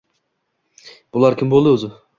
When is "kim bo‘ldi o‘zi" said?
1.43-1.97